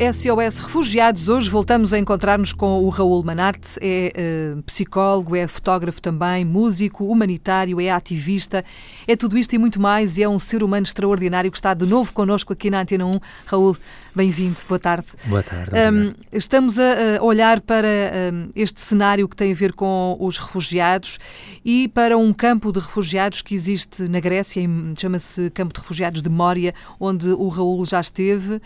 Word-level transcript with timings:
SOS 0.00 0.60
Refugiados. 0.60 1.28
Hoje 1.28 1.50
voltamos 1.50 1.92
a 1.92 1.98
encontrar-nos 1.98 2.54
com 2.54 2.82
o 2.82 2.88
Raul 2.88 3.22
Manarte. 3.22 3.78
É 3.82 4.54
uh, 4.56 4.62
psicólogo, 4.62 5.36
é 5.36 5.46
fotógrafo 5.46 6.00
também, 6.00 6.42
músico, 6.42 7.04
humanitário, 7.04 7.78
é 7.78 7.90
ativista, 7.90 8.64
é 9.06 9.14
tudo 9.14 9.36
isto 9.36 9.52
e 9.52 9.58
muito 9.58 9.78
mais. 9.78 10.16
E 10.16 10.22
é 10.22 10.28
um 10.28 10.38
ser 10.38 10.62
humano 10.62 10.86
extraordinário 10.86 11.50
que 11.50 11.58
está 11.58 11.74
de 11.74 11.84
novo 11.84 12.14
connosco 12.14 12.54
aqui 12.54 12.70
na 12.70 12.80
Antena 12.80 13.04
1. 13.04 13.20
Raul, 13.44 13.76
bem-vindo, 14.14 14.60
boa 14.68 14.78
tarde. 14.78 15.06
Boa 15.26 15.42
tarde. 15.42 15.70
Um, 15.74 16.14
estamos 16.32 16.78
a, 16.78 17.18
a, 17.18 17.22
olhar 17.22 17.60
para 17.60 17.88
um, 18.32 18.50
este 18.54 18.80
cenário 18.80 19.28
que 19.28 19.36
tem 19.36 19.52
a 19.52 19.54
ver 19.54 19.72
com 19.72 20.16
os 20.20 20.38
refugiados 20.38 21.18
e 21.64 21.88
para 21.88 22.16
um 22.16 22.32
campo 22.32 22.72
de 22.72 22.80
refugiados 22.80 23.42
que 23.42 23.54
existe 23.54 24.02
na 24.08 24.20
Grécia, 24.20 24.62
chama-se 24.96 25.50
Campo 25.50 25.72
de 25.72 25.80
Refugiados 25.80 26.22
de 26.22 26.28
Mória, 26.28 26.74
onde 26.98 27.28
o 27.28 27.48
Raul 27.48 27.84
já 27.84 28.00
esteve. 28.00 28.60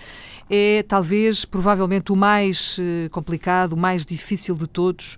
É 0.48 0.84
talvez 0.86 1.44
provavelmente, 1.44 2.12
o 2.12 2.16
mais 2.16 2.78
eh, 2.80 3.08
complicado, 3.10 3.72
o 3.72 3.76
mais 3.76 4.04
difícil 4.04 4.54
de 4.54 4.66
todos 4.66 5.16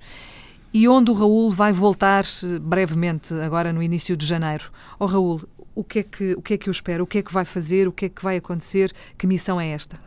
e 0.76 0.86
onde 0.86 1.10
o 1.10 1.14
Raul 1.14 1.50
vai 1.50 1.72
voltar 1.72 2.24
eh, 2.24 2.58
brevemente, 2.58 3.32
agora 3.32 3.72
no 3.72 3.82
início 3.82 4.14
de 4.14 4.26
janeiro. 4.26 4.70
Oh, 4.98 5.06
Raul, 5.06 5.40
o 5.76 5.84
que, 5.84 5.98
é 6.00 6.02
que, 6.02 6.32
o 6.32 6.42
que 6.42 6.54
é 6.54 6.58
que 6.58 6.68
eu 6.68 6.72
espero? 6.72 7.04
O 7.04 7.06
que 7.06 7.18
é 7.18 7.22
que 7.22 7.32
vai 7.32 7.44
fazer? 7.44 7.86
O 7.86 7.92
que 7.92 8.06
é 8.06 8.08
que 8.08 8.24
vai 8.24 8.38
acontecer? 8.38 8.90
Que 9.16 9.26
missão 9.26 9.60
é 9.60 9.68
esta? 9.68 10.00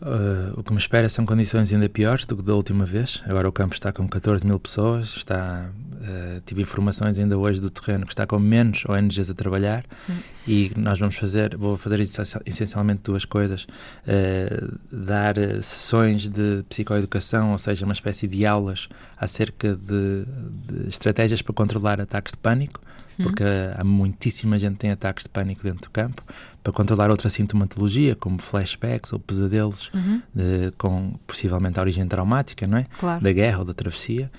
Uh, 0.00 0.58
o 0.58 0.62
que 0.62 0.72
me 0.72 0.78
espera 0.78 1.08
são 1.08 1.26
condições 1.26 1.72
ainda 1.72 1.88
piores 1.88 2.24
do 2.24 2.36
que 2.36 2.42
da 2.42 2.54
última 2.54 2.86
vez. 2.86 3.22
Agora 3.26 3.48
o 3.48 3.52
campo 3.52 3.74
está 3.74 3.92
com 3.92 4.08
14 4.08 4.46
mil 4.46 4.58
pessoas, 4.58 5.08
está, 5.16 5.70
uh, 6.08 6.40
tive 6.44 6.62
informações 6.62 7.18
ainda 7.18 7.36
hoje 7.36 7.60
do 7.60 7.70
terreno 7.70 8.06
que 8.06 8.12
está 8.12 8.26
com 8.26 8.38
menos 8.38 8.84
ONGs 8.88 9.30
a 9.30 9.34
trabalhar 9.34 9.84
hum. 10.08 10.14
e 10.46 10.72
nós 10.76 10.98
vamos 10.98 11.16
fazer, 11.16 11.56
vou 11.56 11.76
fazer 11.76 12.00
essencialmente 12.46 13.02
duas 13.04 13.24
coisas. 13.24 13.64
Uh, 13.64 14.78
dar 14.90 15.34
sessões 15.60 16.28
de 16.28 16.64
psicoeducação, 16.68 17.52
ou 17.52 17.58
seja, 17.58 17.84
uma 17.84 17.92
espécie 17.92 18.26
de 18.26 18.46
aulas 18.46 18.88
acerca 19.16 19.74
de, 19.74 20.24
de 20.66 20.88
estratégias 20.88 21.42
para 21.42 21.54
controlar 21.54 22.00
ataques 22.00 22.32
de 22.32 22.38
pânico 22.38 22.80
porque 23.22 23.42
uhum. 23.42 23.74
há 23.76 23.84
muitíssima 23.84 24.58
gente 24.58 24.74
que 24.74 24.78
tem 24.78 24.90
ataques 24.90 25.24
de 25.24 25.30
pânico 25.30 25.62
dentro 25.62 25.82
do 25.82 25.90
campo, 25.90 26.22
para 26.62 26.72
controlar 26.72 27.10
outra 27.10 27.28
sintomatologia, 27.28 28.14
como 28.14 28.40
flashbacks 28.40 29.12
ou 29.12 29.18
pesadelos, 29.18 29.90
uhum. 29.92 30.22
de, 30.34 30.72
com 30.78 31.12
possivelmente 31.26 31.78
a 31.78 31.82
origem 31.82 32.06
traumática, 32.06 32.66
não 32.66 32.78
é? 32.78 32.86
Claro. 32.98 33.22
Da 33.22 33.32
guerra 33.32 33.58
ou 33.60 33.64
da 33.64 33.74
travessia. 33.74 34.30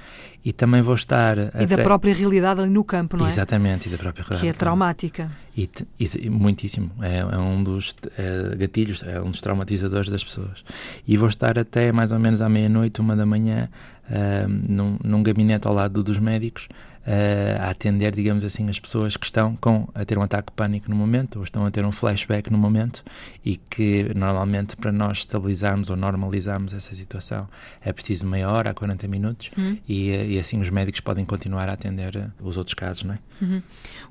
E 0.44 0.54
também 0.54 0.82
vou 0.82 0.96
estar. 0.96 1.38
E 1.38 1.50
até... 1.54 1.66
da 1.66 1.84
própria 1.84 2.14
realidade 2.14 2.62
ali 2.62 2.70
no 2.70 2.84
campo, 2.84 3.18
não 3.18 3.26
é? 3.26 3.30
Exatamente, 3.30 3.88
e 3.88 3.92
da 3.92 3.98
própria 3.98 4.24
realidade. 4.24 4.42
Que 4.42 4.48
é 4.48 4.54
traumática. 4.54 5.32
E, 5.56 5.70
e 6.00 6.30
muitíssimo. 6.30 6.92
É, 7.02 7.18
é, 7.20 7.38
um 7.38 7.62
dos 7.62 7.94
é, 8.18 8.56
gatilhos, 8.56 9.04
é 9.04 9.20
um 9.22 9.32
dos 9.32 9.42
traumatizadores 9.42 10.10
das 10.10 10.24
pessoas. 10.24 10.64
E 11.06 11.18
vou 11.18 11.28
estar 11.28 11.60
até 11.60 11.92
mais 11.92 12.12
ou 12.12 12.20
menos 12.20 12.42
à 12.42 12.48
meia-noite, 12.48 13.02
uma 13.02 13.16
da 13.16 13.26
manhã, 13.26 13.70
uh, 14.06 14.70
num, 14.70 14.98
num 15.04 15.22
gabinete 15.22 15.68
ao 15.68 15.74
lado 15.74 16.02
dos 16.02 16.20
médicos, 16.20 16.70
a 17.60 17.70
atender, 17.70 18.14
digamos 18.16 18.46
assim, 18.46 18.70
as 18.70 18.80
pessoas 18.80 19.18
que 19.18 19.26
estão 19.26 19.56
com, 19.56 19.88
a 19.96 20.06
ter 20.06 20.18
um 20.18 20.22
ataque 20.22 20.52
de 20.52 20.56
pânico 20.56 20.90
no 20.90 20.96
momento 20.96 21.38
ou 21.38 21.44
estão 21.44 21.66
a 21.66 21.72
ter 21.72 21.84
um 21.84 21.92
flashback 21.92 22.52
no 22.52 22.58
momento 22.58 23.04
e 23.44 23.58
que 23.58 24.12
normalmente 24.16 24.78
para 24.78 24.92
nós 24.92 25.20
estabilizarmos 25.20 25.90
ou 25.90 25.96
normalizarmos 25.96 26.74
essa 26.74 26.94
situação 26.94 27.48
é 27.82 27.92
preciso 27.92 28.28
meia 28.28 28.50
hora 28.50 28.70
a 28.70 28.74
40 28.74 29.08
minutos 29.08 29.50
uhum. 29.58 29.78
e, 29.88 30.10
e, 30.10 30.40
assim 30.40 30.60
os 30.60 30.70
médicos 30.70 31.02
podem 31.02 31.26
continuar 31.26 31.68
a 31.70 31.74
atender 31.74 32.16
eh, 32.16 32.28
os 32.42 32.58
outros 32.58 32.74
casos, 32.74 33.04
não 33.04 33.16
é? 33.16 33.20
Uhum. 33.42 33.62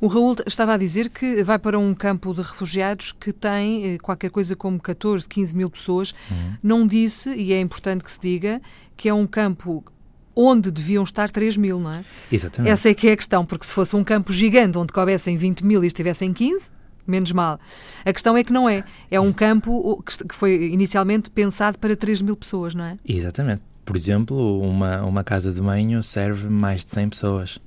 O 0.01 0.07
Raul 0.09 0.37
estava 0.47 0.75
a 0.75 0.77
dizer 0.77 1.11
que 1.11 1.43
vai 1.45 1.59
para 1.59 1.79
um 1.79 1.95
campo 1.95 2.35
de 2.35 2.43
refugiados 2.43 3.13
que 3.13 3.33
tem 3.33 3.95
eh, 3.95 3.99
qualquer 3.99 4.31
coisa 4.31 4.57
como 4.57 4.81
14, 4.81 5.29
15 5.29 5.57
mil 5.57 5.71
pessoas. 5.71 6.15
Uhum. 6.31 6.55
Não 6.63 6.87
disse, 6.87 7.31
e 7.35 7.53
é 7.53 7.61
importante 7.61 8.03
que 8.03 8.11
se 8.11 8.21
diga, 8.21 8.61
que 8.97 9.09
é 9.09 9.15
um 9.15 9.27
campo 9.27 9.85
onde 10.41 10.71
deviam 10.71 11.03
estar 11.03 11.29
3 11.29 11.57
mil, 11.57 11.81
não 11.81 11.93
é? 11.93 12.05
Exatamente. 12.31 12.73
Essa 12.73 12.89
é 12.89 12.95
que 12.95 13.09
é 13.09 13.13
a 13.13 13.17
questão, 13.17 13.45
porque 13.45 13.67
se 13.67 13.75
fosse 13.75 13.97
um 13.97 14.05
campo 14.05 14.33
gigante 14.33 14.79
onde 14.79 14.93
coubessem 14.93 15.37
20 15.37 15.65
mil 15.65 15.83
e 15.83 15.89
estivessem 15.89 16.33
15, 16.33 16.71
menos 17.05 17.33
mal. 17.33 17.59
A 18.05 18.13
questão 18.13 18.37
é 18.37 18.45
que 18.45 18.53
não 18.53 18.69
é. 18.69 18.85
É 19.11 19.19
um 19.19 19.33
campo 19.33 20.01
que 20.07 20.35
foi 20.35 20.69
inicialmente 20.69 21.29
pensado 21.29 21.77
para 21.79 21.97
3 21.97 22.23
mil 22.23 22.37
pessoas, 22.37 22.73
não 22.73 22.85
é? 22.85 22.97
Exatamente. 23.05 23.63
Por 23.85 23.97
exemplo, 23.97 24.61
uma, 24.61 25.03
uma 25.03 25.25
casa 25.25 25.53
de 25.53 25.61
banho 25.61 26.03
serve 26.05 26.49
mais 26.49 26.85
de 26.85 26.93
100 26.93 27.09
pessoas. 27.09 27.59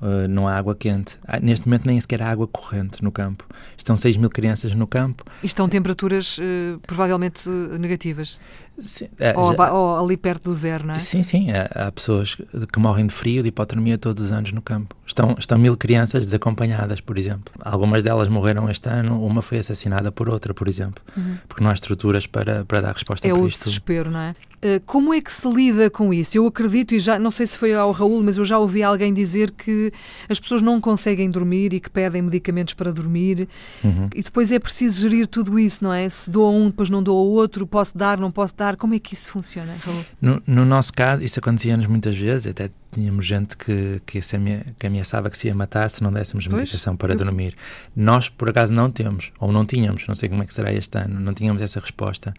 Uh, 0.00 0.26
não 0.28 0.48
há 0.48 0.56
água 0.56 0.74
quente. 0.74 1.16
Ah, 1.24 1.38
neste 1.38 1.66
momento 1.66 1.86
nem 1.86 2.00
sequer 2.00 2.22
há 2.22 2.28
água 2.28 2.46
corrente 2.46 3.02
no 3.02 3.12
campo. 3.12 3.46
Estão 3.76 3.96
6 3.96 4.16
mil 4.16 4.28
crianças 4.28 4.74
no 4.74 4.86
campo. 4.86 5.24
E 5.42 5.46
estão 5.46 5.68
temperaturas 5.68 6.38
uh, 6.38 6.78
provavelmente 6.86 7.48
negativas. 7.48 8.40
Sim, 8.78 9.08
é, 9.20 9.36
ou, 9.36 9.54
já, 9.54 9.72
ou, 9.72 10.04
ali 10.04 10.16
perto 10.16 10.44
do 10.44 10.54
zero, 10.54 10.86
não 10.86 10.94
é? 10.94 10.98
Sim, 10.98 11.22
sim. 11.22 11.48
Há, 11.50 11.86
há, 11.86 11.92
pessoas 11.92 12.34
que 12.34 12.78
morrem 12.78 13.06
de 13.06 13.14
frio, 13.14 13.42
de 13.42 13.48
hipotermia 13.48 13.98
todos 13.98 14.24
os 14.24 14.32
anos 14.32 14.52
no 14.52 14.62
campo. 14.62 14.96
Estão, 15.06 15.36
estão 15.38 15.58
mil 15.58 15.76
crianças 15.76 16.24
desacompanhadas, 16.24 17.00
por 17.00 17.18
exemplo. 17.18 17.52
Algumas 17.60 18.02
delas 18.02 18.28
morreram 18.28 18.68
este 18.70 18.88
ano, 18.88 19.24
uma 19.24 19.42
foi 19.42 19.58
assassinada 19.58 20.10
por 20.10 20.28
outra, 20.28 20.54
por 20.54 20.68
exemplo. 20.68 21.02
Uhum. 21.16 21.36
Porque 21.46 21.62
não 21.62 21.70
há 21.70 21.74
estruturas 21.74 22.26
para, 22.26 22.64
para 22.64 22.80
dar 22.80 22.92
resposta 22.92 23.26
é 23.26 23.30
para 23.30 23.40
isto. 23.46 23.58
É 23.58 23.62
o 23.62 23.64
desespero, 23.64 24.10
não 24.10 24.20
é? 24.20 24.34
Uh, 24.64 24.80
como 24.86 25.12
é 25.12 25.20
que 25.20 25.32
se 25.32 25.52
lida 25.52 25.90
com 25.90 26.14
isso? 26.14 26.38
Eu 26.38 26.46
acredito, 26.46 26.94
e 26.94 27.00
já 27.00 27.18
não 27.18 27.32
sei 27.32 27.48
se 27.48 27.58
foi 27.58 27.74
ao 27.74 27.90
Raul, 27.90 28.22
mas 28.22 28.36
eu 28.36 28.44
já 28.44 28.60
ouvi 28.60 28.80
alguém 28.80 29.12
dizer 29.12 29.50
que 29.50 29.92
as 30.28 30.38
pessoas 30.38 30.62
não 30.62 30.80
conseguem 30.80 31.28
dormir 31.28 31.74
e 31.74 31.80
que 31.80 31.90
pedem 31.90 32.22
medicamentos 32.22 32.72
para 32.72 32.92
dormir. 32.92 33.48
Uhum. 33.82 34.08
E 34.14 34.22
depois 34.22 34.52
é 34.52 34.60
preciso 34.60 35.00
gerir 35.00 35.26
tudo 35.26 35.58
isso, 35.58 35.82
não 35.82 35.92
é? 35.92 36.08
Se 36.08 36.30
dou 36.30 36.46
a 36.46 36.50
um, 36.50 36.66
depois 36.66 36.88
não 36.88 37.02
dou 37.02 37.18
ao 37.18 37.26
outro, 37.26 37.66
posso 37.66 37.98
dar, 37.98 38.18
não 38.18 38.30
posso 38.30 38.54
dar. 38.56 38.61
Como 38.76 38.94
é 38.94 38.98
que 38.98 39.14
isso 39.14 39.30
funciona, 39.30 39.74
Raul? 39.84 40.04
No, 40.20 40.42
no 40.46 40.64
nosso 40.64 40.92
caso, 40.92 41.22
isso 41.22 41.38
acontecia-nos 41.38 41.86
muitas 41.86 42.16
vezes, 42.16 42.46
até 42.46 42.70
tínhamos 42.92 43.26
gente 43.26 43.56
que, 43.56 44.00
que, 44.06 44.20
se 44.22 44.36
que 44.78 44.86
ameaçava 44.86 45.30
que 45.30 45.38
se 45.38 45.48
ia 45.48 45.54
matar 45.54 45.88
se 45.88 46.02
não 46.02 46.12
dessemos 46.12 46.46
medicação 46.46 46.96
para 46.96 47.14
dormir. 47.14 47.54
Nós, 47.96 48.28
por 48.28 48.50
acaso, 48.50 48.72
não 48.72 48.90
temos, 48.90 49.32
ou 49.38 49.50
não 49.50 49.64
tínhamos, 49.64 50.06
não 50.06 50.14
sei 50.14 50.28
como 50.28 50.42
é 50.42 50.46
que 50.46 50.54
será 50.54 50.72
este 50.72 50.98
ano, 50.98 51.18
não 51.18 51.34
tínhamos 51.34 51.62
essa 51.62 51.80
resposta. 51.80 52.32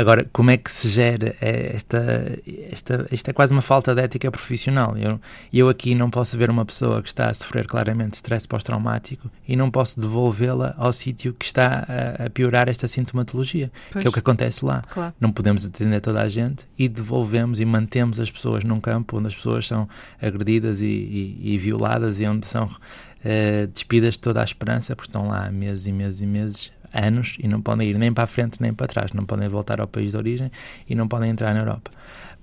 Agora, 0.00 0.26
como 0.32 0.50
é 0.50 0.56
que 0.56 0.70
se 0.70 0.88
gera 0.88 1.36
esta, 1.40 2.38
esta. 2.70 3.06
Isto 3.12 3.28
é 3.28 3.32
quase 3.34 3.52
uma 3.52 3.60
falta 3.60 3.94
de 3.94 4.00
ética 4.00 4.30
profissional. 4.30 4.96
Eu, 4.96 5.20
eu 5.52 5.68
aqui 5.68 5.94
não 5.94 6.08
posso 6.08 6.38
ver 6.38 6.48
uma 6.48 6.64
pessoa 6.64 7.02
que 7.02 7.08
está 7.08 7.28
a 7.28 7.34
sofrer 7.34 7.66
claramente 7.66 8.14
stress 8.14 8.48
pós-traumático 8.48 9.30
e 9.46 9.54
não 9.54 9.70
posso 9.70 10.00
devolvê-la 10.00 10.74
ao 10.78 10.90
sítio 10.90 11.34
que 11.34 11.44
está 11.44 11.84
a, 11.86 12.24
a, 12.24 12.30
piorar 12.30 12.66
esta 12.66 12.88
sintomatologia, 12.88 13.70
pois. 13.92 14.02
que 14.02 14.08
é 14.08 14.10
o 14.10 14.12
que 14.12 14.20
acontece 14.20 14.64
lá. 14.64 14.82
Claro. 14.88 15.12
Não 15.20 15.30
podemos 15.30 15.66
atender 15.66 16.00
toda 16.00 16.22
a 16.22 16.28
gente 16.28 16.66
e 16.78 16.88
devolvemos 16.88 17.60
e 17.60 17.66
mantemos 17.66 18.18
as 18.18 18.30
pessoas 18.30 18.64
num 18.64 18.80
campo 18.80 19.18
onde 19.18 19.26
as 19.26 19.34
pessoas 19.34 19.66
são 19.66 19.86
agredidas 20.20 20.80
e, 20.80 20.86
e, 20.86 21.54
e 21.54 21.58
violadas 21.58 22.20
e 22.20 22.26
onde 22.26 22.46
são 22.46 22.64
uh, 22.64 23.66
despidas 23.70 24.14
de 24.14 24.20
toda 24.20 24.40
a 24.40 24.44
esperança, 24.44 24.96
porque 24.96 25.10
estão 25.10 25.28
lá 25.28 25.50
meses 25.50 25.86
e 25.86 25.92
meses 25.92 26.20
e 26.22 26.26
meses 26.26 26.72
anos 26.92 27.36
e 27.40 27.48
não 27.48 27.60
podem 27.60 27.88
ir 27.88 27.98
nem 27.98 28.12
para 28.12 28.24
a 28.24 28.26
frente 28.26 28.60
nem 28.60 28.72
para 28.72 28.86
trás, 28.86 29.12
não 29.12 29.24
podem 29.24 29.48
voltar 29.48 29.80
ao 29.80 29.86
país 29.86 30.12
de 30.12 30.16
origem 30.16 30.50
e 30.88 30.94
não 30.94 31.08
podem 31.08 31.30
entrar 31.30 31.54
na 31.54 31.60
Europa. 31.60 31.90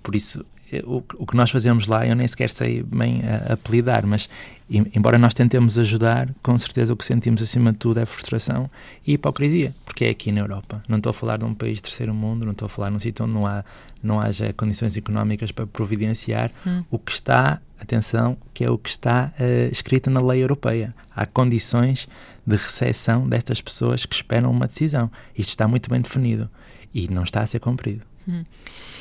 Por 0.02 0.16
isso, 0.16 0.46
o, 0.86 1.04
o 1.18 1.26
que 1.26 1.36
nós 1.36 1.50
fazemos 1.50 1.88
lá, 1.88 2.06
eu 2.06 2.16
nem 2.16 2.28
sequer 2.28 2.50
sei 2.50 2.84
bem 2.84 3.22
a, 3.24 3.54
apelidar, 3.54 4.06
mas 4.06 4.30
embora 4.70 5.18
nós 5.18 5.34
tentemos 5.34 5.78
ajudar, 5.78 6.30
com 6.44 6.58
certeza 6.58 6.94
o 6.94 6.98
que 6.98 7.06
sentimos 7.06 7.42
acima 7.42 7.72
de 7.72 7.78
tudo 7.78 8.00
é 8.00 8.06
frustração 8.06 8.70
e 9.06 9.14
hipocrisia, 9.14 9.74
porque 9.86 10.06
é 10.06 10.10
aqui 10.10 10.32
na 10.32 10.42
Europa. 10.42 10.84
Não 10.90 10.98
estou 10.98 11.12
a 11.12 11.14
falar 11.14 11.38
de 11.38 11.46
um 11.46 11.54
país 11.54 11.78
de 11.78 11.84
terceiro 11.84 12.14
mundo, 12.14 12.46
não 12.46 12.52
estou 12.52 12.66
a 12.66 12.70
falar 12.70 12.90
num 12.90 13.00
sítio 13.00 13.24
onde 13.24 13.34
não, 13.34 13.48
há, 13.48 13.64
não 14.04 14.20
haja 14.20 14.52
condições 14.54 14.98
económicas 14.98 15.52
para 15.52 15.66
providenciar 15.66 16.52
hum. 16.66 16.84
o 16.92 17.00
que 17.00 17.12
está, 17.12 17.62
atenção, 17.80 18.38
que 18.54 18.66
é 18.66 18.70
o 18.70 18.78
que 18.78 18.90
está 18.90 19.32
uh, 19.40 19.72
escrito 19.72 20.10
na 20.10 20.20
lei 20.20 20.44
europeia. 20.44 20.94
Há 21.16 21.26
condições 21.26 22.10
de 22.46 22.56
recepção 22.56 23.28
destas 23.28 23.62
pessoas 23.62 24.06
que 24.06 24.16
esperam 24.16 24.52
uma 24.52 24.68
decisão. 24.68 25.10
Isto 25.38 25.50
está 25.50 25.68
muito 25.68 25.90
bem 25.90 26.02
definido 26.02 26.50
e 26.94 27.08
não 27.08 27.24
está 27.24 27.42
a 27.42 27.48
ser 27.48 27.60
cumprido. 27.60 28.02
Hum. 28.28 28.44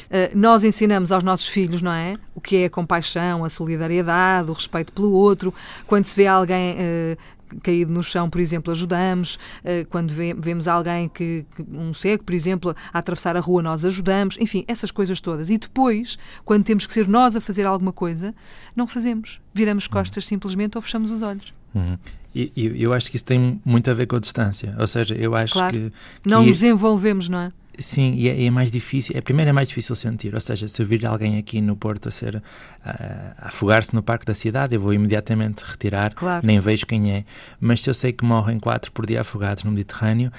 Uh, 0.06 0.38
nós 0.38 0.62
ensinamos 0.62 1.10
aos 1.10 1.24
nossos 1.24 1.48
filhos, 1.48 1.82
não 1.82 1.92
é? 1.92 2.14
O 2.34 2.40
que 2.40 2.56
é 2.56 2.64
a 2.66 2.70
compaixão, 2.70 3.44
a 3.44 3.50
solidariedade, 3.50 4.50
o 4.50 4.52
respeito 4.52 4.92
pelo 4.92 5.10
outro. 5.10 5.52
Quando 5.86 6.06
se 6.06 6.14
vê 6.14 6.26
alguém 6.26 6.74
uh, 6.74 7.58
caído 7.62 7.92
no 7.92 8.02
chão, 8.02 8.30
por 8.30 8.40
exemplo, 8.40 8.72
ajudamos. 8.72 9.36
Uh, 9.64 9.86
quando 9.90 10.12
vemos 10.12 10.68
alguém 10.68 11.08
que, 11.08 11.44
um 11.72 11.92
cego, 11.92 12.22
por 12.22 12.34
exemplo, 12.34 12.74
a 12.92 12.98
atravessar 12.98 13.36
a 13.36 13.40
rua, 13.40 13.62
nós 13.62 13.84
ajudamos. 13.84 14.36
Enfim, 14.40 14.64
essas 14.68 14.90
coisas 14.90 15.20
todas. 15.20 15.50
E 15.50 15.58
depois, 15.58 16.18
quando 16.44 16.64
temos 16.64 16.86
que 16.86 16.92
ser 16.92 17.08
nós 17.08 17.34
a 17.36 17.40
fazer 17.40 17.66
alguma 17.66 17.92
coisa, 17.92 18.34
não 18.74 18.86
fazemos. 18.86 19.40
Viramos 19.52 19.86
costas 19.86 20.26
simplesmente 20.26 20.76
ou 20.76 20.82
fechamos 20.82 21.10
os 21.10 21.22
olhos. 21.22 21.52
Uhum. 21.74 21.98
E, 22.34 22.52
e, 22.54 22.82
eu 22.82 22.92
acho 22.92 23.10
que 23.10 23.16
isso 23.16 23.24
tem 23.24 23.60
muito 23.64 23.90
a 23.90 23.94
ver 23.94 24.06
com 24.06 24.16
a 24.16 24.20
distância. 24.20 24.74
Ou 24.78 24.86
seja, 24.86 25.14
eu 25.14 25.34
acho 25.34 25.54
claro. 25.54 25.72
que, 25.72 25.90
que. 25.90 26.28
Não 26.28 26.44
nos 26.44 26.62
envolvemos, 26.62 27.28
não 27.28 27.38
é? 27.38 27.52
Sim, 27.78 28.14
e 28.14 28.28
é, 28.28 28.44
é, 28.44 28.50
mais 28.50 28.70
difícil. 28.70 29.16
É, 29.16 29.20
primeiro 29.20 29.50
é 29.50 29.52
mais 29.52 29.68
difícil 29.68 29.94
sentir, 29.94 30.34
ou 30.34 30.40
seja, 30.40 30.66
se 30.66 30.80
eu 30.80 30.86
vir 30.86 31.04
alguém 31.04 31.36
aqui 31.36 31.60
no 31.60 31.76
Porto 31.76 32.08
a 32.08 32.10
ser 32.10 32.42
a, 32.84 33.34
a 33.38 33.48
afogar-se 33.48 33.94
no 33.94 34.02
parque 34.02 34.24
da 34.24 34.34
cidade, 34.34 34.74
eu 34.74 34.80
vou 34.80 34.94
imediatamente 34.94 35.60
retirar, 35.60 36.14
claro. 36.14 36.46
nem 36.46 36.58
vejo 36.58 36.86
quem 36.86 37.12
é. 37.12 37.24
Mas 37.60 37.82
se 37.82 37.90
eu 37.90 37.94
sei 37.94 38.12
que 38.12 38.24
morrem 38.24 38.58
quatro 38.58 38.90
por 38.92 39.04
dia 39.04 39.20
afogados 39.20 39.64
no 39.64 39.70
Mediterrâneo, 39.70 40.32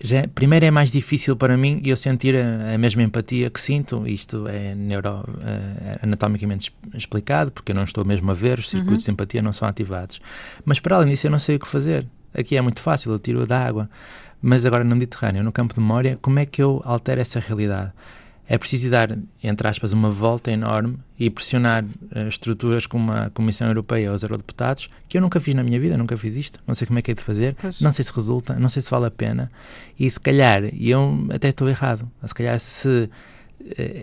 já, 0.00 0.28
primeiro 0.28 0.66
é 0.66 0.70
mais 0.70 0.92
difícil 0.92 1.36
para 1.36 1.56
mim 1.56 1.80
eu 1.84 1.96
sentir 1.96 2.36
a, 2.36 2.74
a 2.74 2.78
mesma 2.78 3.02
empatia 3.02 3.48
que 3.48 3.60
sinto. 3.60 4.06
Isto 4.06 4.46
é 4.46 4.74
neuro, 4.74 5.20
uh, 5.20 5.98
anatomicamente 6.02 6.72
explicado, 6.94 7.50
porque 7.50 7.72
eu 7.72 7.76
não 7.76 7.84
estou 7.84 8.04
mesmo 8.04 8.30
a 8.30 8.34
ver, 8.34 8.58
os 8.58 8.68
circuitos 8.68 9.04
uhum. 9.04 9.06
de 9.06 9.10
empatia 9.12 9.42
não 9.42 9.52
são 9.52 9.66
ativados. 9.66 10.20
Mas 10.64 10.80
para 10.80 10.96
além 10.96 11.08
disso, 11.08 11.26
eu 11.26 11.30
não 11.30 11.38
sei 11.38 11.56
o 11.56 11.58
que 11.58 11.68
fazer. 11.68 12.06
Aqui 12.36 12.56
é 12.56 12.60
muito 12.60 12.80
fácil, 12.80 13.12
eu 13.12 13.18
tiro 13.18 13.46
da 13.46 13.64
água. 13.64 13.88
Mas 14.42 14.66
agora 14.66 14.84
no 14.84 14.94
Mediterrâneo, 14.94 15.42
no 15.42 15.50
campo 15.50 15.74
de 15.74 15.80
memória, 15.80 16.18
como 16.20 16.38
é 16.38 16.46
que 16.46 16.62
eu 16.62 16.82
altero 16.84 17.20
essa 17.20 17.40
realidade? 17.40 17.92
É 18.48 18.56
preciso 18.56 18.88
dar, 18.90 19.18
entre 19.42 19.66
aspas, 19.66 19.92
uma 19.92 20.08
volta 20.08 20.52
enorme 20.52 20.98
e 21.18 21.28
pressionar 21.28 21.82
uh, 21.84 22.28
estruturas 22.28 22.86
como 22.86 23.10
a 23.10 23.28
Comissão 23.30 23.66
Europeia 23.66 24.08
ou 24.10 24.14
os 24.14 24.22
eurodeputados, 24.22 24.88
que 25.08 25.18
eu 25.18 25.20
nunca 25.20 25.40
fiz 25.40 25.54
na 25.54 25.64
minha 25.64 25.80
vida, 25.80 25.96
nunca 25.98 26.16
fiz 26.16 26.36
isto, 26.36 26.60
não 26.64 26.72
sei 26.72 26.86
como 26.86 26.98
é 26.98 27.02
que 27.02 27.10
é 27.10 27.14
de 27.14 27.22
fazer, 27.22 27.56
pois. 27.60 27.80
não 27.80 27.90
sei 27.90 28.04
se 28.04 28.14
resulta, 28.14 28.54
não 28.54 28.68
sei 28.68 28.82
se 28.82 28.90
vale 28.90 29.06
a 29.06 29.10
pena, 29.10 29.50
e 29.98 30.08
se 30.08 30.20
calhar, 30.20 30.62
e 30.72 30.90
eu 30.90 31.26
até 31.34 31.48
estou 31.48 31.68
errado, 31.68 32.08
se 32.24 32.34
calhar 32.34 32.56
se 32.60 33.10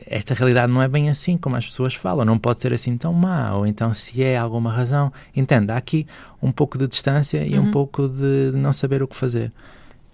esta 0.06 0.34
realidade 0.34 0.72
não 0.72 0.82
é 0.82 0.88
bem 0.88 1.10
assim 1.10 1.38
como 1.38 1.56
as 1.56 1.66
pessoas 1.66 1.94
falam, 1.96 2.26
não 2.26 2.38
pode 2.38 2.60
ser 2.60 2.74
assim 2.74 2.98
tão 2.98 3.14
má, 3.14 3.54
ou 3.56 3.66
então 3.66 3.94
se 3.94 4.22
é 4.24 4.38
alguma 4.38 4.72
razão, 4.72 5.12
entende? 5.36 5.72
Há 5.72 5.78
aqui 5.78 6.06
um 6.42 6.52
pouco 6.52 6.78
de 6.78 6.88
distância 6.88 7.46
e 7.46 7.58
uhum. 7.58 7.68
um 7.68 7.72
pouco 7.72 8.08
de 8.08 8.52
não 8.54 8.74
saber 8.74 9.02
o 9.02 9.08
que 9.08 9.16
fazer 9.16 9.52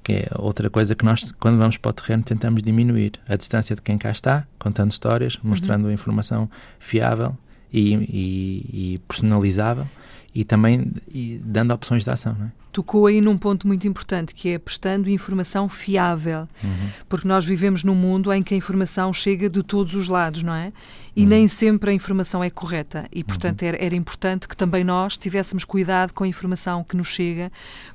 que 0.03 0.13
é 0.13 0.27
outra 0.39 0.69
coisa 0.69 0.95
que 0.95 1.05
nós, 1.05 1.31
quando 1.33 1.57
vamos 1.59 1.77
para 1.77 1.89
o 1.89 1.93
terreno, 1.93 2.23
tentamos 2.23 2.63
diminuir 2.63 3.11
a 3.27 3.35
distância 3.35 3.75
de 3.75 3.81
quem 3.81 3.97
cá 3.97 4.09
está, 4.09 4.47
contando 4.57 4.89
histórias, 4.89 5.35
uhum. 5.35 5.49
mostrando 5.49 5.85
uhum. 5.85 5.91
informação 5.91 6.49
fiável 6.79 7.37
e, 7.71 7.93
e, 7.93 8.93
e 8.93 8.97
personalizável 9.07 9.85
e 10.33 10.43
também 10.43 10.91
e 11.11 11.39
dando 11.43 11.73
opções 11.73 12.03
de 12.03 12.09
ação. 12.09 12.35
Não 12.37 12.45
é? 12.47 12.51
Tocou 12.71 13.07
aí 13.07 13.19
num 13.19 13.37
ponto 13.37 13.65
muito 13.65 13.87
importante, 13.87 14.33
que 14.33 14.49
é 14.49 14.59
prestando 14.59 15.09
informação 15.09 15.67
fiável. 15.67 16.47
Uhum. 16.63 16.89
Porque 17.07 17.27
nós 17.27 17.43
vivemos 17.43 17.83
num 17.83 17.95
mundo 17.95 18.31
em 18.31 18.43
que 18.43 18.53
a 18.53 18.57
informação 18.57 19.11
chega 19.11 19.49
de 19.49 19.63
todos 19.63 19.95
os 19.95 20.07
lados, 20.07 20.43
não 20.43 20.53
é? 20.53 20.71
E 21.15 21.23
uhum. 21.23 21.29
nem 21.29 21.47
sempre 21.47 21.89
a 21.89 21.93
informação 21.93 22.43
é 22.43 22.49
correta. 22.49 23.07
E, 23.11 23.23
portanto, 23.23 23.63
uhum. 23.63 23.69
era, 23.69 23.83
era, 23.83 23.95
importante 23.95 24.47
que 24.47 24.55
também 24.55 24.83
nós 24.83 25.17
tivéssemos 25.17 25.63
cuidado 25.63 26.13
com 26.13 26.23
a 26.23 26.27
informação 26.27 26.83
que 26.83 26.95
nos 26.95 27.07
chega, 27.07 27.51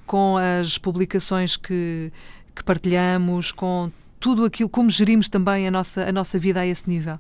com 0.07 0.37
as 0.37 0.77
publicações 0.77 1.57
que, 1.57 2.13
que 2.55 2.65
partilhamos, 2.65 3.53
com 3.53 3.93
tudo 4.19 4.45
aquilo, 4.45 4.69
como 4.69 4.91
gerimos 4.91 5.29
também 5.29 5.69
a 5.69 5.71
nossa, 5.71 6.09
a 6.09 6.11
nossa 6.11 6.39
vida 6.39 6.61
a 6.61 6.67
esse 6.67 6.89
nível. 6.89 7.19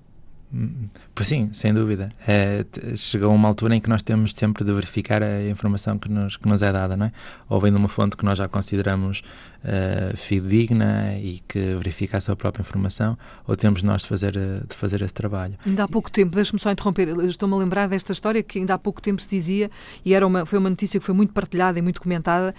Pois 1.14 1.28
sim, 1.28 1.50
sem 1.52 1.74
dúvida. 1.74 2.12
É, 2.26 2.64
chegou 2.96 3.34
uma 3.34 3.48
altura 3.48 3.76
em 3.76 3.80
que 3.80 3.88
nós 3.88 4.02
temos 4.02 4.32
sempre 4.32 4.64
de 4.64 4.72
verificar 4.72 5.22
a 5.22 5.48
informação 5.48 5.98
que 5.98 6.08
nos, 6.08 6.36
que 6.36 6.48
nos 6.48 6.62
é 6.62 6.70
dada, 6.70 6.96
não 6.96 7.06
é? 7.06 7.12
Ou 7.48 7.60
vem 7.60 7.72
de 7.72 7.78
uma 7.78 7.88
fonte 7.88 8.16
que 8.16 8.24
nós 8.24 8.38
já 8.38 8.46
consideramos 8.48 9.22
uh, 9.64 10.16
fidedigna 10.16 11.18
e 11.18 11.40
que 11.48 11.74
verifica 11.74 12.18
a 12.18 12.20
sua 12.20 12.36
própria 12.36 12.62
informação, 12.62 13.18
ou 13.46 13.56
temos 13.56 13.82
nós 13.82 14.02
de 14.02 14.08
fazer, 14.08 14.36
eh, 14.36 14.62
de 14.68 14.74
fazer 14.74 15.02
esse 15.02 15.14
trabalho. 15.14 15.56
Ainda 15.66 15.84
há 15.84 15.88
pouco 15.88 16.10
tempo, 16.10 16.34
deixe-me 16.34 16.60
só 16.60 16.70
interromper, 16.70 17.08
estou-me 17.26 17.54
a 17.54 17.58
lembrar 17.58 17.88
desta 17.88 18.12
história 18.12 18.42
que 18.42 18.58
ainda 18.58 18.74
há 18.74 18.78
pouco 18.78 19.00
tempo 19.00 19.20
se 19.22 19.28
dizia, 19.28 19.70
e 20.04 20.14
era 20.14 20.26
uma, 20.26 20.46
foi 20.46 20.58
uma 20.58 20.70
notícia 20.70 21.00
que 21.00 21.06
foi 21.06 21.14
muito 21.14 21.32
partilhada 21.32 21.78
e 21.78 21.82
muito 21.82 22.00
comentada, 22.00 22.54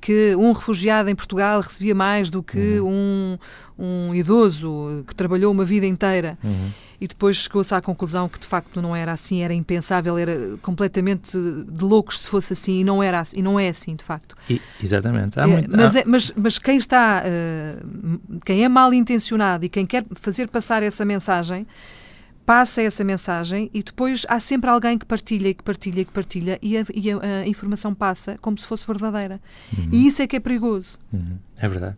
que 0.00 0.34
um 0.36 0.52
refugiado 0.52 1.10
em 1.10 1.14
Portugal 1.14 1.60
recebia 1.60 1.94
mais 1.94 2.30
do 2.30 2.42
que 2.42 2.80
uhum. 2.80 3.38
um, 3.78 4.08
um 4.08 4.14
idoso 4.14 5.04
que 5.06 5.14
trabalhou 5.14 5.52
uma 5.52 5.64
vida 5.64 5.86
inteira. 5.86 6.38
Uhum 6.42 6.70
e 7.00 7.08
depois 7.08 7.36
chegou-se 7.36 7.74
à 7.74 7.80
conclusão 7.80 8.28
que 8.28 8.38
de 8.38 8.46
facto 8.46 8.82
não 8.82 8.94
era 8.94 9.12
assim, 9.12 9.42
era 9.42 9.54
impensável, 9.54 10.18
era 10.18 10.58
completamente 10.60 11.32
de 11.32 11.84
loucos 11.84 12.20
se 12.20 12.28
fosse 12.28 12.52
assim 12.52 12.80
e 12.80 12.84
não 12.84 13.02
era 13.02 13.20
assim, 13.20 13.38
e 13.38 13.42
não 13.42 13.58
é 13.58 13.68
assim 13.68 13.96
de 13.96 14.04
facto. 14.04 14.36
E, 14.48 14.60
exatamente. 14.82 15.40
É, 15.40 15.46
muito, 15.46 15.74
mas, 15.74 15.96
há... 15.96 16.00
é, 16.00 16.04
mas, 16.06 16.32
mas 16.36 16.58
quem 16.58 16.76
está, 16.76 17.24
uh, 17.24 18.40
quem 18.44 18.64
é 18.64 18.68
mal 18.68 18.92
intencionado 18.92 19.64
e 19.64 19.68
quem 19.70 19.86
quer 19.86 20.04
fazer 20.14 20.48
passar 20.48 20.82
essa 20.82 21.04
mensagem 21.04 21.66
passa 22.50 22.82
essa 22.82 23.04
mensagem 23.04 23.70
e 23.72 23.80
depois 23.80 24.26
há 24.28 24.40
sempre 24.40 24.68
alguém 24.68 24.98
que 24.98 25.06
partilha 25.06 25.50
e 25.50 25.54
que 25.54 25.62
partilha 25.62 26.00
e 26.00 26.04
que 26.04 26.10
partilha 26.10 26.58
e 26.60 26.76
a, 26.76 26.84
e 26.92 27.12
a, 27.12 27.18
a 27.44 27.46
informação 27.46 27.94
passa 27.94 28.36
como 28.40 28.58
se 28.58 28.66
fosse 28.66 28.84
verdadeira. 28.84 29.40
Uhum. 29.72 29.88
E 29.92 30.08
isso 30.08 30.20
é 30.20 30.26
que 30.26 30.34
é 30.34 30.40
perigoso. 30.40 30.98
Uhum. 31.12 31.38
É 31.60 31.68
verdade. 31.68 31.96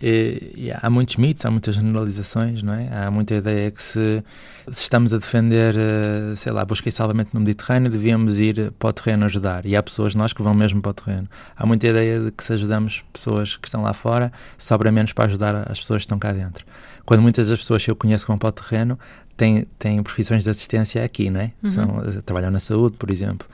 E, 0.00 0.52
e 0.56 0.72
há 0.72 0.88
muitos 0.88 1.16
mitos, 1.16 1.44
há 1.44 1.50
muitas 1.50 1.74
generalizações, 1.74 2.62
não 2.62 2.72
é? 2.72 2.88
Há 2.90 3.10
muita 3.10 3.34
ideia 3.34 3.70
que 3.70 3.82
se, 3.82 4.24
se 4.70 4.82
estamos 4.82 5.12
a 5.12 5.18
defender, 5.18 5.74
eh, 5.76 6.34
sei 6.34 6.52
lá, 6.52 6.64
busca 6.64 6.88
e 6.88 6.92
salvamento 6.92 7.30
no 7.34 7.40
Mediterrâneo, 7.40 7.90
devíamos 7.90 8.38
ir 8.38 8.72
para 8.78 8.88
o 8.88 8.92
terreno 8.92 9.26
ajudar. 9.26 9.66
E 9.66 9.76
há 9.76 9.82
pessoas, 9.82 10.14
nós, 10.14 10.32
que 10.32 10.42
vão 10.42 10.54
mesmo 10.54 10.80
para 10.80 10.90
o 10.90 10.94
terreno. 10.94 11.28
Há 11.56 11.66
muita 11.66 11.88
ideia 11.88 12.20
de 12.20 12.30
que 12.30 12.42
se 12.42 12.52
ajudamos 12.52 13.04
pessoas 13.12 13.56
que 13.56 13.66
estão 13.66 13.82
lá 13.82 13.92
fora, 13.92 14.32
sobra 14.56 14.90
menos 14.92 15.12
para 15.12 15.24
ajudar 15.24 15.68
as 15.68 15.80
pessoas 15.80 15.98
que 15.98 16.06
estão 16.06 16.18
cá 16.18 16.32
dentro. 16.32 16.64
Quando 17.04 17.22
muitas 17.22 17.48
das 17.48 17.58
pessoas 17.58 17.84
que 17.84 17.90
eu 17.90 17.96
conheço 17.96 18.24
que 18.24 18.28
vão 18.28 18.38
para 18.38 18.50
o 18.50 18.52
terreno 18.52 18.96
têm, 19.40 19.66
têm 19.78 20.02
profissões 20.02 20.44
de 20.44 20.50
assistência 20.50 21.02
aqui, 21.02 21.30
não 21.30 21.40
é? 21.40 21.52
Uhum. 21.62 21.68
São, 21.68 22.02
trabalham 22.24 22.50
na 22.50 22.60
saúde, 22.60 22.96
por 22.98 23.10
exemplo 23.10 23.48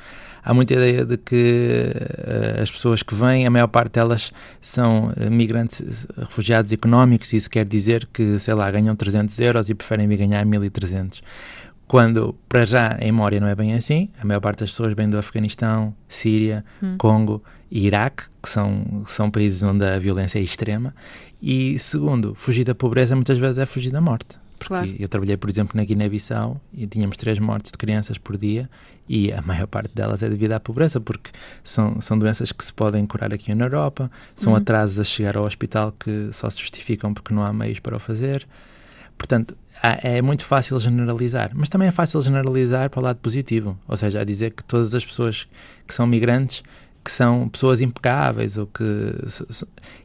há 0.47 0.55
muita 0.55 0.75
ideia 0.75 1.05
de 1.05 1.17
que 1.17 1.93
uh, 1.93 2.63
as 2.63 2.71
pessoas 2.71 3.03
que 3.03 3.13
vêm, 3.17 3.45
a 3.45 3.51
maior 3.51 3.67
parte 3.67 3.95
delas 3.95 4.33
são 4.61 5.09
uh, 5.09 5.29
migrantes, 5.29 6.07
refugiados 6.17 6.73
económicos, 6.73 7.33
isso 7.33 7.51
quer 7.51 7.67
dizer 7.67 8.09
que, 8.13 8.39
sei 8.39 8.55
lá, 8.55 8.71
ganham 8.71 8.95
300 8.95 9.37
euros 9.41 9.69
e 9.69 9.75
preferem 9.75 10.07
vir 10.07 10.19
ganhar 10.19 10.47
1300. 10.47 11.21
Quando, 11.89 12.37
para 12.49 12.65
já, 12.65 12.97
em 13.01 13.11
Mória 13.11 13.41
não 13.41 13.49
é 13.49 13.57
bem 13.57 13.75
assim, 13.75 14.09
a 14.21 14.25
maior 14.25 14.41
parte 14.41 14.61
das 14.61 14.71
pessoas 14.71 14.95
vem 14.95 15.11
do 15.11 15.19
Afeganistão, 15.19 15.93
Síria, 16.09 16.65
hum. 16.81 16.95
Congo 16.97 17.43
e 17.69 17.87
Iraque, 17.87 18.25
que 18.41 18.49
são, 18.49 19.03
são 19.09 19.29
países 19.29 19.65
onde 19.65 19.85
a 19.85 19.99
violência 19.99 20.39
é 20.39 20.43
extrema. 20.43 20.95
E, 21.43 21.77
segundo, 21.77 22.37
fugir 22.37 22.63
da 22.63 22.75
pobreza 22.75 23.17
muitas 23.17 23.39
vezes 23.39 23.59
é 23.59 23.67
fugir 23.67 23.91
da 23.91 24.01
morte. 24.01 24.39
Porque 24.59 24.69
claro. 24.69 24.95
eu 24.99 25.09
trabalhei, 25.09 25.37
por 25.37 25.51
exemplo, 25.51 25.77
na 25.77 25.85
Guiné-Bissau 25.85 26.61
e 26.73 26.87
tínhamos 26.87 27.17
três 27.17 27.39
mortes 27.39 27.71
de 27.71 27.79
crianças 27.79 28.19
por 28.19 28.37
dia 28.37 28.69
e 29.09 29.33
a 29.33 29.43
maior 29.43 29.67
parte 29.67 29.95
delas 29.95 30.23
é 30.23 30.29
devido 30.29 30.53
à 30.53 30.61
pobreza, 30.61 31.01
porque 31.01 31.31
são, 31.63 32.01
são 32.01 32.19
doenças 32.19 32.53
que 32.53 32.65
se 32.65 32.73
podem 32.73 33.07
curar 33.07 33.33
aqui 33.33 33.55
na 33.55 33.67
Europa, 33.67 34.11
são 34.35 34.53
uhum. 34.53 34.59
atrasos 34.59 34.99
a 34.99 35.05
chegar 35.05 35.37
ao 35.37 35.45
hospital 35.45 35.93
que 35.93 36.31
só 36.33 36.49
se 36.51 36.61
justificam 36.61 37.13
porque 37.13 37.33
não 37.33 37.43
há 37.43 37.53
meios 37.53 37.79
para 37.79 37.97
o 37.97 38.01
fazer. 38.01 38.47
Portanto, 39.17 39.57
é 39.83 40.23
muito 40.23 40.45
fácil 40.45 40.79
generalizar, 40.79 41.51
mas 41.55 41.69
também 41.69 41.89
é 41.89 41.91
fácil 41.91 42.21
generalizar 42.21 42.91
para 42.91 43.01
o 43.01 43.03
lado 43.03 43.21
positivo, 43.21 43.79
ou 43.87 43.97
seja, 43.97 44.21
a 44.21 44.25
dizer 44.25 44.51
que 44.53 44.65
todas 44.65 44.95
as 44.95 45.05
pessoas 45.05 45.47
que 45.87 45.95
são 45.95 46.07
migrantes 46.07 46.63
que 47.07 47.13
são 47.13 47.49
pessoas 47.49 47.81
impecáveis 47.81 48.59
ou 48.59 48.67
que 48.67 49.15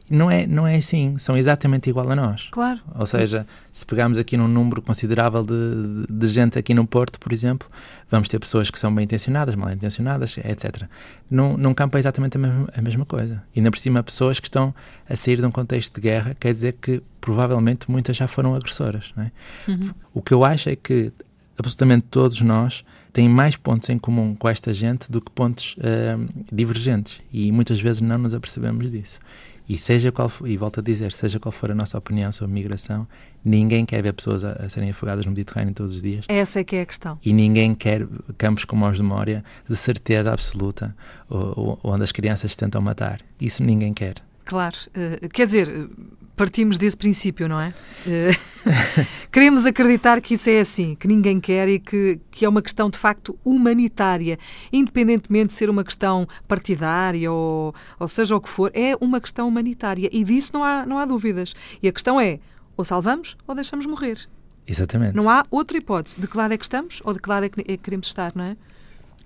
não 0.08 0.30
é 0.30 0.46
não 0.46 0.64
é 0.64 0.76
assim 0.76 1.18
são 1.18 1.36
exatamente 1.36 1.90
igual 1.90 2.08
a 2.08 2.14
nós 2.14 2.48
claro 2.52 2.78
ou 2.94 3.04
seja 3.04 3.44
se 3.72 3.84
pegarmos 3.84 4.20
aqui 4.20 4.36
num 4.36 4.46
número 4.46 4.80
considerável 4.80 5.42
de, 5.42 6.06
de, 6.08 6.26
gente 6.28 6.56
aqui 6.60 6.72
no 6.72 6.86
Porto 6.86 7.18
por 7.18 7.32
exemplo 7.32 7.68
vamos 8.08 8.28
ter 8.28 8.38
pessoas 8.38 8.70
que 8.70 8.78
são 8.78 8.94
bem 8.94 9.02
intencionadas 9.02 9.56
mal 9.56 9.72
intencionadas 9.72 10.38
etc 10.38 10.84
num, 11.28 11.56
num 11.56 11.74
campo 11.74 11.96
é 11.96 12.00
exatamente 12.00 12.36
a 12.36 12.40
mesma, 12.40 12.68
a 12.72 12.80
mesma 12.80 13.04
coisa 13.04 13.42
e 13.52 13.58
ainda 13.58 13.72
por 13.72 13.78
cima 13.78 14.00
pessoas 14.00 14.38
que 14.38 14.46
estão 14.46 14.72
a 15.10 15.16
sair 15.16 15.38
de 15.38 15.44
um 15.44 15.50
contexto 15.50 15.96
de 15.96 16.00
guerra 16.02 16.36
quer 16.38 16.52
dizer 16.52 16.74
que 16.80 17.02
provavelmente 17.20 17.90
muitas 17.90 18.16
já 18.16 18.28
foram 18.28 18.54
agressoras 18.54 19.12
é? 19.18 19.32
uhum. 19.68 19.90
o 20.14 20.22
que 20.22 20.32
eu 20.32 20.44
acho 20.44 20.68
é 20.68 20.76
que 20.76 21.12
absolutamente 21.58 22.06
todos 22.08 22.40
nós 22.42 22.84
têm 23.12 23.28
mais 23.28 23.56
pontos 23.56 23.88
em 23.90 23.98
comum 23.98 24.34
com 24.34 24.48
esta 24.48 24.72
gente 24.72 25.10
do 25.10 25.20
que 25.20 25.30
pontos 25.30 25.76
uh, 25.78 26.44
divergentes 26.52 27.20
e 27.32 27.52
muitas 27.52 27.80
vezes 27.80 28.02
não 28.02 28.18
nos 28.18 28.34
apercebemos 28.34 28.90
disso. 28.90 29.20
E 29.68 29.76
seja 29.76 30.10
qual 30.10 30.28
for, 30.28 30.48
e 30.48 30.56
volto 30.56 30.80
a 30.80 30.82
dizer, 30.82 31.12
seja 31.12 31.38
qual 31.38 31.52
for 31.52 31.70
a 31.70 31.74
nossa 31.74 31.96
opinião 31.96 32.32
sobre 32.32 32.52
migração, 32.52 33.06
ninguém 33.44 33.86
quer 33.86 34.02
ver 34.02 34.12
pessoas 34.12 34.42
a, 34.44 34.52
a, 34.52 34.68
serem 34.68 34.90
afogadas 34.90 35.24
no 35.24 35.30
Mediterrâneo 35.30 35.72
todos 35.72 35.96
os 35.96 36.02
dias. 36.02 36.24
Essa 36.28 36.60
é 36.60 36.64
que 36.64 36.76
é 36.76 36.82
a 36.82 36.86
questão. 36.86 37.18
E 37.24 37.32
ninguém 37.32 37.74
quer 37.74 38.06
campos 38.36 38.64
como 38.64 38.86
os 38.88 38.96
de 38.96 39.02
Mória 39.02 39.44
de 39.68 39.76
certeza 39.76 40.32
absoluta, 40.32 40.94
onde 41.30 42.02
as 42.02 42.12
crianças 42.12 42.50
se 42.50 42.56
tentam 42.56 42.82
matar. 42.82 43.20
Isso 43.40 43.62
ninguém 43.62 43.94
quer. 43.94 44.16
Claro. 44.44 44.76
Uh, 44.88 45.28
quer 45.28 45.46
dizer, 45.46 45.88
partimos 46.42 46.76
desse 46.76 46.96
princípio, 46.96 47.48
não 47.48 47.60
é? 47.60 47.72
Uh, 48.04 49.06
queremos 49.30 49.64
acreditar 49.64 50.20
que 50.20 50.34
isso 50.34 50.50
é 50.50 50.58
assim, 50.58 50.96
que 50.96 51.06
ninguém 51.06 51.38
quer 51.38 51.68
e 51.68 51.78
que, 51.78 52.18
que 52.32 52.44
é 52.44 52.48
uma 52.48 52.60
questão 52.60 52.90
de 52.90 52.98
facto 52.98 53.38
humanitária, 53.44 54.36
independentemente 54.72 55.50
de 55.50 55.54
ser 55.54 55.70
uma 55.70 55.84
questão 55.84 56.26
partidária 56.48 57.30
ou, 57.30 57.72
ou 57.96 58.08
seja 58.08 58.34
o 58.34 58.40
que 58.40 58.48
for, 58.48 58.72
é 58.74 58.96
uma 59.00 59.20
questão 59.20 59.46
humanitária 59.46 60.10
e 60.12 60.24
disso 60.24 60.50
não 60.52 60.64
há, 60.64 60.84
não 60.84 60.98
há 60.98 61.04
dúvidas. 61.04 61.54
E 61.80 61.86
a 61.86 61.92
questão 61.92 62.20
é, 62.20 62.40
ou 62.76 62.84
salvamos 62.84 63.36
ou 63.46 63.54
deixamos 63.54 63.86
morrer. 63.86 64.18
Exatamente. 64.66 65.14
Não 65.14 65.30
há 65.30 65.44
outra 65.48 65.78
hipótese. 65.78 66.20
De 66.20 66.26
que 66.26 66.36
lado 66.36 66.54
é 66.54 66.58
que 66.58 66.64
estamos 66.64 67.00
ou 67.04 67.14
de 67.14 67.20
que 67.20 67.28
lado 67.28 67.46
é 67.46 67.48
que, 67.48 67.60
é 67.60 67.64
que 67.64 67.78
queremos 67.78 68.08
estar, 68.08 68.32
não 68.34 68.44
é? 68.46 68.56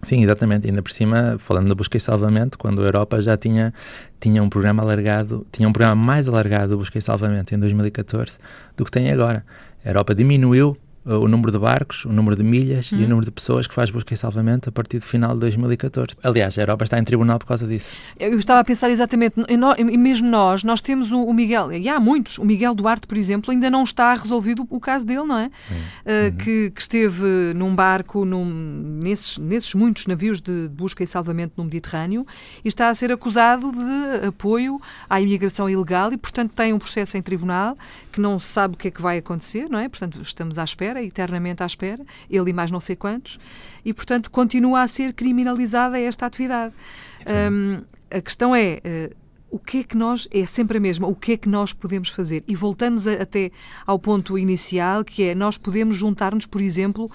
Sim, 0.03 0.23
exatamente. 0.23 0.67
Ainda 0.69 0.83
por 0.83 0.91
cima, 0.93 1.37
falando 1.39 1.69
da 1.69 1.75
busca 1.75 1.97
e 1.97 2.01
salvamento, 2.01 2.59
quando 2.59 2.83
a 2.83 2.85
Europa 2.85 3.21
já 3.21 3.37
tinha, 3.37 3.73
tinha 4.21 4.43
um 4.43 4.49
programa 4.49 4.83
alargado, 4.83 5.47
tinha 5.51 5.69
um 5.69 5.73
programa 5.73 5.97
mais 5.97 6.29
alargado 6.29 6.73
de 6.73 6.77
busca 6.77 6.99
e 6.99 7.03
salvamento 7.03 7.55
em 7.55 7.59
2014 7.59 8.39
do 8.77 8.85
que 8.85 8.91
tem 8.91 9.11
agora. 9.11 9.45
A 9.85 9.89
Europa 9.89 10.15
diminuiu 10.15 10.77
o 11.07 11.29
número 11.29 11.53
de 11.53 11.59
barcos, 11.59 12.05
o 12.05 12.13
número 12.13 12.35
de 12.35 12.43
milhas 12.43 12.87
e 12.87 12.97
o 12.97 12.99
uhum. 12.99 13.09
número 13.09 13.25
de 13.25 13.31
pessoas 13.31 13.67
que 13.67 13.75
faz 13.75 13.91
busca 13.91 14.13
e 14.13 14.17
salvamento 14.17 14.69
a 14.69 14.73
partir 14.73 14.99
do 14.99 15.05
final 15.05 15.35
de 15.35 15.41
2014. 15.41 16.17
Aliás, 16.23 16.59
a 16.59 16.63
Europa 16.63 16.85
está 16.85 16.99
em 16.99 17.05
tribunal 17.05 17.39
por 17.39 17.47
causa 17.47 17.67
disso. 17.67 17.97
Eu 18.19 18.37
estava 18.39 18.61
a 18.61 18.65
pensar 18.65 18.91
exatamente, 18.91 19.37
e 19.49 19.97
mesmo 19.97 20.29
nós, 20.29 20.65
nós 20.65 20.81
temos 20.81 21.13
o 21.13 21.33
Miguel, 21.33 21.73
e 21.73 21.89
há 21.89 22.01
muitos, 22.01 22.39
o 22.39 22.45
Miguel 22.45 22.75
Duarte, 22.75 23.07
por 23.07 23.17
exemplo, 23.17 23.53
ainda 23.53 23.71
não 23.71 23.85
está 23.85 24.15
resolvido 24.15 24.67
o 24.69 24.81
caso 24.81 25.07
dele, 25.07 25.25
não 25.25 25.39
é? 25.39 25.47
Uh, 25.47 25.51
uhum. 25.51 26.37
que, 26.37 26.71
que, 26.71 26.81
esteve 26.81 27.53
num 27.55 27.75
barco, 27.75 28.25
num, 28.25 28.45
nesses, 29.01 29.39
nesses 29.39 29.75
muitos 29.75 30.07
navios 30.07 30.41
de 30.41 30.69
busca 30.69 31.05
e 31.05 31.07
salvamento 31.07 31.55
no 31.57 31.65
Mediterrâneo, 31.65 32.27
e 32.65 32.69
está 32.69 32.89
a 32.89 32.95
ser 32.95 33.13
acusado 33.13 33.71
de 33.71 34.27
apoio 34.27 34.81
à 35.09 35.21
imigração 35.21 35.71
ilegal 35.71 36.13
e, 36.13 36.17
portanto, 36.17 36.55
tem 36.55 36.73
um 36.73 36.79
processo 36.79 37.17
em 37.17 37.23
tribunal 37.23 37.77
que 38.13 38.21
não 38.21 38.39
se 38.39 38.47
sabe 38.47 38.75
o 38.75 38.77
que 38.77 38.89
é 38.89 38.91
que 38.91 39.03
vai 39.03 39.19
acontecer, 39.19 39.69
não 39.69 39.79
é? 39.79 39.89
Portanto, 39.89 40.21
estamos 40.23 40.59
à 40.59 40.65
espera 40.65 40.96
espera, 40.97 41.03
eternamente 41.03 41.63
à 41.63 41.67
espera, 41.67 42.05
ele 42.31 42.51
e 42.51 42.53
mais 42.53 42.71
não 42.71 42.81
sei 42.81 42.97
quantos, 42.97 43.39
e, 43.85 43.93
portanto, 43.93 44.31
continua 44.31 44.83
a 44.83 44.89
ser 44.89 45.13
criminalizada 45.13 45.99
esta 45.99 46.27
atividade. 46.27 46.75
Um, 47.53 47.83
a 48.11 48.21
questão 48.21 48.55
é. 48.55 48.81
Uh, 48.85 49.27
o 49.49 49.61
que 49.61 49.79
é 49.79 49.85
que 49.85 49.97
nós, 49.97 50.29
é 50.35 50.45
sempre 50.45 50.77
a 50.77 50.81
mesma, 50.81 51.07
o 51.07 51.15
que 51.15 51.33
é 51.33 51.37
que 51.37 51.49
nós 51.49 51.73
podemos 51.73 52.09
fazer? 52.09 52.43
E 52.49 52.55
voltamos 52.55 53.07
a, 53.07 53.13
até 53.13 53.53
ao 53.87 53.97
ponto 53.97 54.37
inicial, 54.37 55.05
que 55.05 55.23
é 55.23 55.35
nós 55.37 55.57
podemos 55.57 55.97
juntar-nos, 55.97 56.45
por 56.45 56.61
exemplo, 56.61 57.09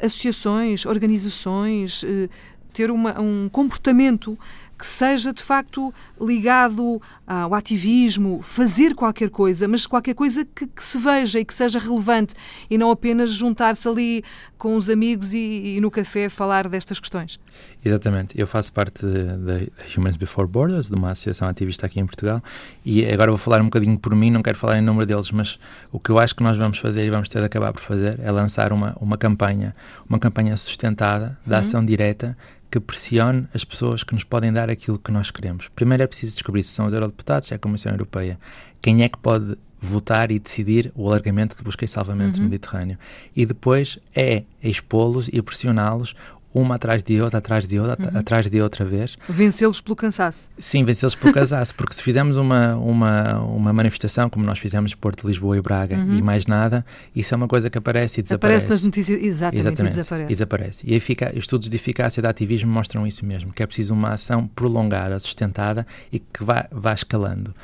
associações, 0.00 0.86
organizações, 0.86 2.04
uh, 2.04 2.30
ter 2.72 2.90
uma, 2.90 3.20
um 3.20 3.48
comportamento 3.50 4.38
que 4.82 4.88
seja 4.88 5.32
de 5.32 5.40
facto 5.40 5.94
ligado 6.20 7.00
ao 7.24 7.54
ativismo, 7.54 8.42
fazer 8.42 8.96
qualquer 8.96 9.30
coisa, 9.30 9.68
mas 9.68 9.86
qualquer 9.86 10.12
coisa 10.12 10.44
que, 10.44 10.66
que 10.66 10.82
se 10.82 10.98
veja 10.98 11.38
e 11.38 11.44
que 11.44 11.54
seja 11.54 11.78
relevante 11.78 12.34
e 12.68 12.76
não 12.76 12.90
apenas 12.90 13.30
juntar-se 13.30 13.86
ali 13.86 14.24
com 14.58 14.74
os 14.74 14.90
amigos 14.90 15.32
e, 15.34 15.76
e, 15.76 15.80
no 15.80 15.88
café 15.88 16.28
falar 16.28 16.68
destas 16.68 16.98
questões. 16.98 17.38
Exatamente. 17.84 18.34
Eu 18.36 18.44
faço 18.44 18.72
parte 18.72 19.06
da 19.06 19.60
Humans 19.96 20.16
Before 20.16 20.48
Borders, 20.48 20.88
de 20.88 20.96
uma 20.96 21.12
associação 21.12 21.46
ativista 21.46 21.86
aqui 21.86 22.00
em 22.00 22.06
Portugal, 22.06 22.42
e 22.84 23.06
agora 23.06 23.30
vou 23.30 23.38
falar 23.38 23.60
um 23.60 23.66
bocadinho 23.66 23.96
por 23.96 24.16
mim, 24.16 24.30
não 24.30 24.42
quero 24.42 24.58
falar 24.58 24.78
em 24.78 24.82
nome 24.82 25.06
deles, 25.06 25.30
mas 25.30 25.60
o 25.92 26.00
que 26.00 26.10
eu 26.10 26.18
acho 26.18 26.34
que 26.34 26.42
nós 26.42 26.56
vamos 26.56 26.78
fazer 26.78 27.06
e 27.06 27.10
vamos 27.10 27.28
ter 27.28 27.38
de 27.38 27.44
acabar 27.44 27.72
por 27.72 27.82
fazer 27.82 28.18
é 28.18 28.32
lançar 28.32 28.72
uma, 28.72 28.96
uma 29.00 29.16
campanha, 29.16 29.76
uma 30.08 30.18
campanha 30.18 30.56
sustentada, 30.56 31.38
de 31.46 31.52
uhum. 31.52 31.58
ação 31.58 31.84
direta, 31.84 32.36
que 32.72 32.80
pressione 32.80 33.46
as 33.52 33.64
pessoas 33.64 34.02
que 34.02 34.14
nos 34.14 34.24
podem 34.24 34.50
dar 34.50 34.70
aquilo 34.70 34.98
que 34.98 35.12
nós 35.12 35.30
queremos. 35.30 35.68
Primeiro 35.68 36.04
é 36.04 36.06
preciso 36.06 36.32
descobrir 36.32 36.62
se 36.62 36.70
são 36.70 36.86
os 36.86 36.94
eurodeputados, 36.94 37.48
se 37.48 37.52
é 37.52 37.56
a 37.56 37.58
Comissão 37.58 37.92
Europeia, 37.92 38.40
quem 38.80 39.02
é 39.02 39.10
que 39.10 39.18
pode 39.18 39.58
votar 39.78 40.30
e 40.30 40.38
decidir 40.38 40.90
o 40.94 41.06
alargamento 41.06 41.54
de 41.54 41.62
busca 41.62 41.84
e 41.84 41.88
salvamento 41.88 42.38
uhum. 42.38 42.44
no 42.44 42.50
Mediterrâneo. 42.50 42.96
E 43.36 43.44
depois 43.44 43.98
é 44.14 44.44
expô-los 44.62 45.28
e 45.30 45.42
pressioná-los 45.42 46.14
uma 46.54 46.74
atrás 46.74 47.02
de 47.02 47.20
outra, 47.20 47.38
atrás 47.38 47.66
de 47.66 47.78
outra, 47.78 48.10
uhum. 48.10 48.18
atrás 48.18 48.48
de 48.48 48.60
outra 48.60 48.84
vez. 48.84 49.16
Vencê-los 49.28 49.80
pelo 49.80 49.96
cansaço. 49.96 50.50
Sim, 50.58 50.84
vencê-los 50.84 51.14
pelo 51.14 51.32
cansaço, 51.32 51.74
porque 51.74 51.94
se 51.94 52.02
fizermos 52.02 52.36
uma, 52.36 52.76
uma, 52.76 53.38
uma 53.40 53.72
manifestação, 53.72 54.28
como 54.28 54.44
nós 54.44 54.58
fizemos 54.58 54.92
em 54.92 54.96
Porto, 54.96 55.26
Lisboa 55.26 55.56
e 55.56 55.60
Braga, 55.60 55.96
uhum. 55.96 56.16
e 56.16 56.22
mais 56.22 56.46
nada, 56.46 56.84
isso 57.14 57.34
é 57.34 57.36
uma 57.36 57.48
coisa 57.48 57.70
que 57.70 57.78
aparece 57.78 58.20
e 58.20 58.22
desaparece. 58.22 58.66
Aparece 58.66 58.82
nas 58.82 58.84
notícias, 58.84 59.22
exatamente, 59.22 59.60
exatamente 59.60 59.92
e 59.92 59.96
desaparece. 59.96 60.26
E 60.26 60.34
desaparece. 60.34 60.86
E 60.86 60.94
efica, 60.94 61.32
estudos 61.36 61.70
de 61.70 61.76
eficácia 61.76 62.20
de 62.22 62.28
ativismo 62.28 62.70
mostram 62.70 63.06
isso 63.06 63.24
mesmo, 63.24 63.52
que 63.52 63.62
é 63.62 63.66
preciso 63.66 63.94
uma 63.94 64.12
ação 64.12 64.46
prolongada, 64.46 65.18
sustentada 65.18 65.86
e 66.12 66.18
que 66.18 66.44
vá, 66.44 66.66
vá 66.70 66.92
escalando. 66.92 67.54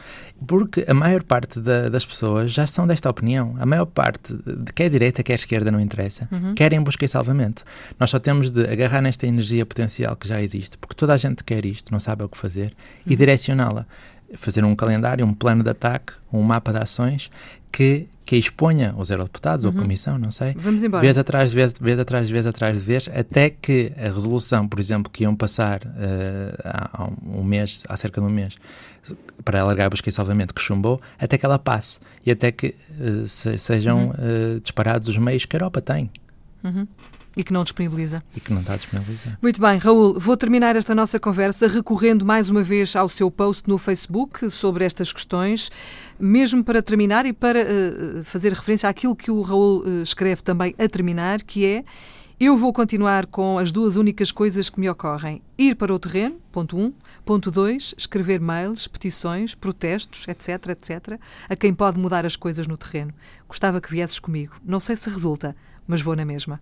Porque 0.47 0.85
a 0.87 0.95
maior 0.95 1.23
parte 1.25 1.61
da, 1.61 1.89
das 1.89 2.07
pessoas 2.07 2.53
já 2.53 2.67
são 2.67 2.87
desta 2.87 3.11
opinião. 3.11 3.57
A 3.59 3.67
maior 3.67 3.87
parte, 3.87 4.35
de, 4.35 4.73
quer 4.73 4.89
direita, 4.89 5.23
quer 5.23 5.35
esquerda, 5.35 5.71
não 5.71 5.81
interessa, 5.81 6.29
uhum. 6.31 6.55
querem 6.55 6.81
busca 6.81 7.05
e 7.05 7.09
salvamento. 7.09 7.65
Nós 7.99 8.11
só 8.11 8.19
temos 8.19 8.51
de 8.51 8.65
agarrar 8.65 9.03
nesta 9.03 9.27
energia 9.27 9.67
potencial 9.67 10.15
que 10.17 10.29
já 10.29 10.41
existe, 10.41 10.79
porque 10.79 10.95
toda 10.95 11.13
a 11.13 11.17
gente 11.17 11.43
quer 11.43 11.65
isto, 11.67 11.91
não 11.91 11.99
sabe 11.99 12.23
o 12.23 12.29
que 12.29 12.39
fazer, 12.39 12.75
uhum. 13.05 13.13
e 13.13 13.17
direcioná-la. 13.17 13.87
Fazer 14.35 14.65
um 14.65 14.77
calendário, 14.77 15.25
um 15.25 15.33
plano 15.33 15.63
de 15.63 15.71
ataque, 15.71 16.13
um 16.33 16.43
mapa 16.43 16.73
de 16.73 16.79
ações 16.79 17.31
que, 17.73 18.07
que 18.25 18.37
exponha 18.37 18.95
os 18.97 19.11
eurodeputados 19.11 19.65
uhum. 19.65 19.73
ou 19.73 19.79
a 19.79 19.83
comissão, 19.83 20.19
não 20.19 20.31
sei. 20.31 20.53
Vamos 20.57 20.83
embora. 20.83 21.01
Vez 21.01 21.17
atrás 21.17 21.51
de 21.51 21.57
vez, 21.57 21.73
vez 21.81 21.99
atrás 21.99 22.27
de 22.27 22.33
vez 22.33 22.47
atrás 22.47 22.79
de 22.79 22.85
vez, 22.85 23.09
até 23.15 23.51
que 23.51 23.93
a 23.97 24.03
resolução, 24.03 24.69
por 24.69 24.79
exemplo, 24.79 25.11
que 25.11 25.23
iam 25.23 25.35
passar 25.35 25.81
uh, 25.83 25.89
há 26.65 27.11
um 27.27 27.43
mês, 27.43 27.85
há 27.89 27.97
cerca 27.97 28.21
de 28.21 28.27
um 28.27 28.31
mês, 28.31 28.57
para 29.45 29.61
alargar 29.61 29.87
a 29.87 29.91
busca 29.91 30.09
e 30.09 30.13
salvamento 30.13 30.53
que 30.53 30.61
chumbou, 30.61 31.01
até 31.19 31.39
que 31.39 31.47
ela 31.47 31.59
passe 31.59 32.01
e 32.25 32.31
até 32.31 32.53
que 32.53 32.75
uh, 33.01 33.27
se, 33.27 33.57
sejam 33.57 34.09
uhum. 34.09 34.57
uh, 34.57 34.61
disparados 34.61 35.09
os 35.09 35.17
meios 35.17 35.45
que 35.47 35.57
a 35.57 35.59
Europa 35.59 35.81
tem. 35.81 36.11
Uhum. 36.63 36.87
E 37.39 37.45
que 37.45 37.53
não 37.53 37.63
disponibiliza. 37.63 38.21
E 38.35 38.41
que 38.41 38.53
não 38.53 38.63
está 38.63 38.75
disponibilizado. 38.75 39.39
Muito 39.41 39.61
bem, 39.61 39.79
Raul, 39.79 40.19
vou 40.19 40.37
terminar 40.37 40.75
esta 40.75 40.93
nossa 40.93 41.21
conversa 41.21 41.69
recorrendo 41.69 42.27
mais 42.27 42.51
uma 42.51 42.65
vez 42.65 42.97
ao 42.97 43.09
seu 43.09 43.31
post 43.31 43.69
no 43.69 43.79
Facebook 43.79 44.51
sobre 44.51 44.85
estas 44.85 45.13
questões, 45.13 45.71
mesmo 46.19 46.65
para 46.65 46.83
terminar 46.83 47.27
e 47.27 47.33
para 47.33 47.61
uh, 47.61 48.25
fazer 48.25 48.53
referência 48.53 48.89
àquilo 48.89 49.15
que 49.15 49.31
o 49.31 49.41
Raul 49.41 49.85
uh, 49.85 50.03
escreve 50.03 50.43
também 50.43 50.75
a 50.77 50.89
terminar, 50.89 51.41
que 51.45 51.65
é 51.65 51.85
eu 52.41 52.57
vou 52.57 52.73
continuar 52.73 53.27
com 53.27 53.59
as 53.59 53.73
duas 53.73 53.97
únicas 53.97 54.31
coisas 54.31 54.71
que 54.71 54.79
me 54.79 54.89
ocorrem. 54.89 55.43
Ir 55.59 55.75
para 55.75 55.93
o 55.93 55.99
terreno, 55.99 56.41
ponto 56.53 56.77
1. 56.77 56.85
Um, 56.85 56.93
ponto 57.25 57.51
2. 57.51 57.97
Escrever 57.99 58.41
mails, 58.41 58.87
petições, 58.87 59.57
protestos, 59.57 60.27
etc, 60.29 60.69
etc, 60.69 61.21
a 61.49 61.57
quem 61.57 61.75
pode 61.75 61.99
mudar 61.99 62.25
as 62.25 62.37
coisas 62.37 62.69
no 62.69 62.77
terreno. 62.77 63.13
Gostava 63.49 63.81
que 63.81 63.91
viesses 63.91 64.21
comigo. 64.21 64.55
Não 64.65 64.79
sei 64.79 64.95
se 64.95 65.11
resulta, 65.11 65.57
mas 65.85 66.01
vou 66.01 66.15
na 66.15 66.25
mesma. 66.25 66.61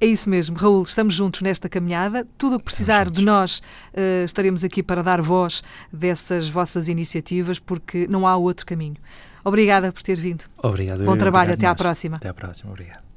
É 0.00 0.06
isso 0.06 0.30
mesmo, 0.30 0.56
Raul, 0.56 0.84
estamos 0.84 1.14
juntos 1.14 1.40
nesta 1.40 1.68
caminhada. 1.68 2.26
Tudo 2.36 2.56
o 2.56 2.58
que 2.58 2.66
precisar 2.66 3.10
de 3.10 3.24
nós, 3.24 3.58
uh, 3.92 4.24
estaremos 4.24 4.62
aqui 4.62 4.80
para 4.80 5.02
dar 5.02 5.20
voz 5.20 5.64
dessas 5.92 6.48
vossas 6.48 6.88
iniciativas, 6.88 7.58
porque 7.58 8.06
não 8.08 8.26
há 8.26 8.36
outro 8.36 8.64
caminho. 8.64 8.96
Obrigada 9.44 9.92
por 9.92 10.02
ter 10.02 10.16
vindo. 10.16 10.44
Obrigado. 10.62 11.04
Bom 11.04 11.16
trabalho, 11.16 11.50
obrigado 11.50 11.54
até 11.54 11.66
nós. 11.66 11.72
à 11.72 11.74
próxima. 11.74 12.16
Até 12.18 12.28
à 12.28 12.34
próxima, 12.34 12.70
obrigado. 12.70 13.07